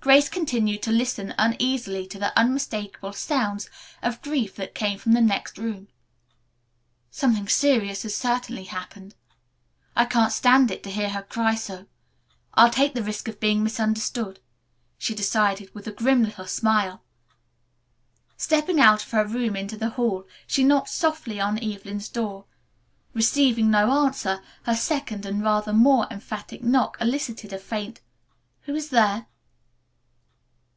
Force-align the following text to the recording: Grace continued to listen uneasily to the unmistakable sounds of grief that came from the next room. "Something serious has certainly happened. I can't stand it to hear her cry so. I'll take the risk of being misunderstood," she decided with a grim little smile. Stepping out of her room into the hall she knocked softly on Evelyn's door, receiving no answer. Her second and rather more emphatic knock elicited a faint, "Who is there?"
Grace 0.00 0.30
continued 0.30 0.82
to 0.84 0.90
listen 0.90 1.34
uneasily 1.36 2.06
to 2.06 2.18
the 2.18 2.34
unmistakable 2.34 3.12
sounds 3.12 3.68
of 4.02 4.22
grief 4.22 4.56
that 4.56 4.74
came 4.74 4.98
from 4.98 5.12
the 5.12 5.20
next 5.20 5.58
room. 5.58 5.88
"Something 7.10 7.46
serious 7.46 8.04
has 8.04 8.14
certainly 8.16 8.64
happened. 8.64 9.16
I 9.94 10.06
can't 10.06 10.32
stand 10.32 10.70
it 10.70 10.82
to 10.84 10.90
hear 10.90 11.10
her 11.10 11.20
cry 11.22 11.56
so. 11.56 11.84
I'll 12.54 12.70
take 12.70 12.94
the 12.94 13.02
risk 13.02 13.28
of 13.28 13.38
being 13.38 13.62
misunderstood," 13.62 14.40
she 14.96 15.14
decided 15.14 15.74
with 15.74 15.86
a 15.86 15.92
grim 15.92 16.22
little 16.22 16.46
smile. 16.46 17.02
Stepping 18.38 18.80
out 18.80 19.02
of 19.04 19.10
her 19.10 19.26
room 19.26 19.54
into 19.56 19.76
the 19.76 19.90
hall 19.90 20.24
she 20.46 20.64
knocked 20.64 20.88
softly 20.88 21.38
on 21.38 21.62
Evelyn's 21.62 22.08
door, 22.08 22.46
receiving 23.12 23.70
no 23.70 23.92
answer. 24.06 24.40
Her 24.62 24.74
second 24.74 25.26
and 25.26 25.42
rather 25.42 25.74
more 25.74 26.06
emphatic 26.10 26.64
knock 26.64 26.96
elicited 26.98 27.52
a 27.52 27.58
faint, 27.58 28.00
"Who 28.62 28.74
is 28.74 28.88
there?" 28.88 29.26